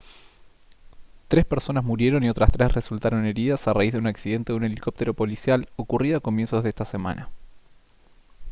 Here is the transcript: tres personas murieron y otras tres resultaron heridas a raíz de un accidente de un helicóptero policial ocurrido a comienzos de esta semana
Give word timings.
tres 1.27 1.45
personas 1.45 1.83
murieron 1.83 2.23
y 2.23 2.29
otras 2.31 2.51
tres 2.51 2.71
resultaron 2.73 3.23
heridas 3.23 3.67
a 3.67 3.73
raíz 3.73 3.93
de 3.93 3.99
un 3.99 4.07
accidente 4.07 4.51
de 4.51 4.57
un 4.57 4.63
helicóptero 4.63 5.13
policial 5.13 5.69
ocurrido 5.75 6.17
a 6.17 6.21
comienzos 6.21 6.63
de 6.63 6.69
esta 6.69 6.85
semana 6.85 7.29